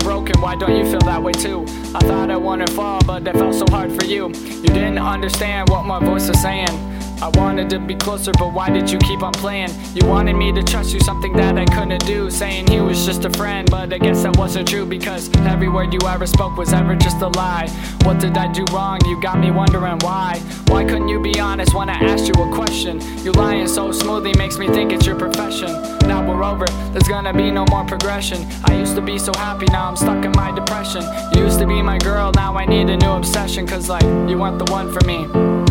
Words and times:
so 0.00 0.06
broken, 0.06 0.40
why 0.40 0.56
don't 0.56 0.76
you 0.76 0.84
feel 0.90 1.00
that 1.00 1.22
way 1.22 1.32
too? 1.32 1.62
I 1.94 2.00
thought 2.00 2.30
I 2.30 2.36
wanted 2.36 2.70
fall, 2.70 3.00
but 3.06 3.24
that 3.24 3.34
felt 3.34 3.54
so 3.54 3.64
hard 3.70 3.92
for 3.98 4.04
you. 4.04 4.28
You 4.28 4.68
didn't 4.68 4.98
understand 4.98 5.68
what 5.68 5.84
my 5.84 6.00
voice 6.00 6.28
was 6.28 6.40
saying. 6.40 6.95
I 7.22 7.28
wanted 7.34 7.70
to 7.70 7.78
be 7.78 7.94
closer, 7.94 8.32
but 8.32 8.52
why 8.52 8.70
did 8.70 8.90
you 8.90 8.98
keep 8.98 9.22
on 9.22 9.32
playing? 9.32 9.70
You 9.94 10.06
wanted 10.06 10.34
me 10.34 10.52
to 10.52 10.62
trust 10.62 10.92
you, 10.92 11.00
something 11.00 11.32
that 11.34 11.56
I 11.56 11.64
couldn't 11.64 12.04
do. 12.06 12.30
Saying 12.30 12.66
he 12.66 12.80
was 12.80 13.06
just 13.06 13.24
a 13.24 13.30
friend, 13.30 13.68
but 13.70 13.92
I 13.92 13.98
guess 13.98 14.22
that 14.22 14.36
wasn't 14.36 14.68
true 14.68 14.84
because 14.84 15.30
every 15.38 15.68
word 15.68 15.92
you 15.92 15.98
ever 16.06 16.26
spoke 16.26 16.56
was 16.56 16.72
ever 16.72 16.94
just 16.94 17.22
a 17.22 17.28
lie. 17.28 17.68
What 18.02 18.20
did 18.20 18.36
I 18.36 18.52
do 18.52 18.64
wrong? 18.72 18.98
You 19.06 19.20
got 19.22 19.38
me 19.38 19.50
wondering 19.50 19.98
why. 20.00 20.38
Why 20.68 20.84
couldn't 20.84 21.08
you 21.08 21.20
be 21.20 21.40
honest 21.40 21.74
when 21.74 21.88
I 21.88 21.94
asked 21.94 22.28
you 22.28 22.34
a 22.34 22.54
question? 22.54 23.00
You 23.24 23.32
lying 23.32 23.66
so 23.66 23.92
smoothly 23.92 24.34
makes 24.36 24.58
me 24.58 24.68
think 24.68 24.92
it's 24.92 25.06
your 25.06 25.16
profession. 25.16 25.70
Now 26.06 26.26
we're 26.26 26.44
over, 26.44 26.66
there's 26.92 27.08
gonna 27.08 27.32
be 27.32 27.50
no 27.50 27.64
more 27.70 27.84
progression. 27.84 28.46
I 28.64 28.78
used 28.78 28.94
to 28.94 29.02
be 29.02 29.18
so 29.18 29.32
happy, 29.34 29.66
now 29.72 29.88
I'm 29.88 29.96
stuck 29.96 30.24
in 30.24 30.32
my 30.32 30.52
depression. 30.52 31.02
You 31.34 31.44
used 31.44 31.58
to 31.60 31.66
be 31.66 31.80
my 31.82 31.98
girl, 31.98 32.30
now 32.34 32.56
I 32.56 32.66
need 32.66 32.90
a 32.90 32.96
new 32.96 33.10
obsession, 33.10 33.66
cause 33.66 33.88
like, 33.88 34.04
you 34.28 34.38
weren't 34.38 34.58
the 34.58 34.70
one 34.70 34.92
for 34.92 35.04
me. 35.06 35.65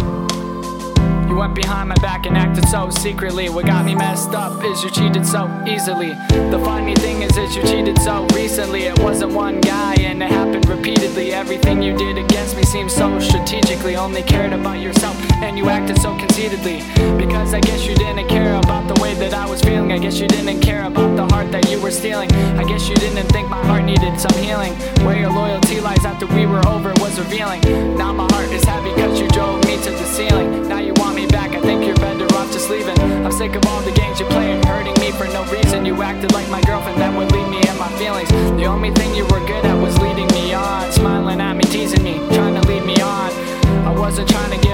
Went 1.46 1.62
behind 1.62 1.90
my 1.90 1.96
back 2.02 2.26
and 2.26 2.36
acted 2.36 2.68
so 2.70 2.90
secretly. 2.90 3.50
What 3.50 3.68
got 3.68 3.86
me 3.86 3.94
messed 3.94 4.32
up 4.32 4.64
is 4.64 4.84
you 4.84 4.90
cheated 4.90 5.28
so 5.28 5.46
easily. 5.68 6.10
The 6.50 6.60
funny 6.66 6.96
thing 6.96 7.22
is, 7.22 7.38
is 7.38 7.56
you 7.56 7.62
cheated 7.62 8.00
so 8.00 8.26
recently. 8.34 8.86
It 8.86 8.98
wasn't 8.98 9.32
one 9.32 9.62
guy 9.62 9.94
and 10.00 10.24
it 10.24 10.32
happened 10.32 10.68
repeatedly. 10.68 11.34
Everything 11.34 11.84
you 11.84 11.96
did 11.96 12.18
against 12.18 12.58
me 12.58 12.64
seemed 12.64 12.90
so 12.90 13.20
strategically. 13.20 13.96
Only 13.96 14.24
cared 14.24 14.54
about 14.54 14.80
yourself 14.80 15.16
and 15.44 15.56
you 15.56 15.70
acted 15.70 16.02
so 16.02 16.18
conceitedly. 16.18 16.82
Because 17.16 17.54
I 17.54 17.60
guess 17.60 17.86
you 17.86 17.94
didn't 17.94 18.28
care 18.28 18.56
about 18.56 18.88
the 18.88 19.00
way 19.00 19.14
that 19.14 19.36
I 19.36 19.48
was 19.48 19.62
feeling. 19.62 19.92
I 19.92 20.00
guess 20.00 20.20
you 20.20 20.28
didn't 20.28 20.62
care 20.62 20.86
about 20.86 21.16
the 21.16 21.28
heart 21.28 21.52
that 21.52 21.70
you 21.70 21.80
were 21.80 21.92
stealing. 21.92 22.32
I 22.58 22.64
guess 22.64 22.90
you 22.90 22.96
didn't 22.96 23.28
think 23.28 23.50
my 23.50 23.64
heart 23.64 23.84
needed 23.84 24.20
some 24.20 24.36
healing. 24.42 24.74
Where 25.06 25.20
your 25.20 25.32
loyalty 25.32 25.80
lies 25.80 26.04
after 26.06 26.26
we 26.26 26.48
were 26.48 26.68
over 26.68 26.92
was 26.98 27.20
revealing. 27.20 27.62
Now 27.96 28.14
my 28.14 28.28
You 35.96 36.04
acted 36.04 36.34
like 36.34 36.50
my 36.50 36.60
girlfriend 36.64 37.00
that 37.00 37.16
would 37.16 37.32
leave 37.32 37.48
me 37.48 37.64
in 37.64 37.78
my 37.78 37.88
feelings. 37.96 38.28
The 38.60 38.66
only 38.66 38.92
thing 38.92 39.16
you 39.16 39.24
were 39.32 39.40
good 39.48 39.64
at 39.64 39.82
was 39.82 39.98
leading 40.00 40.28
me 40.36 40.54
on, 40.54 40.92
smiling 40.92 41.40
at 41.40 41.56
me, 41.56 41.64
teasing 41.64 42.04
me, 42.04 42.16
trying 42.36 42.62
to 42.62 42.68
lead 42.68 42.84
me 42.84 43.00
on. 43.00 43.32
I 43.88 43.96
wasn't 43.98 44.28
trying 44.28 44.52
to 44.52 44.65